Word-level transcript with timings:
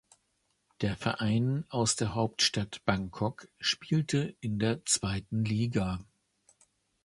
Der 0.81 0.95
Verein 0.97 1.63
aus 1.69 1.95
der 1.95 2.15
Hauptstadt 2.15 2.83
Bangkok 2.85 3.47
spielte 3.59 4.35
in 4.39 4.57
der 4.57 4.83
zweiten 4.83 5.45
Liga. 5.45 6.03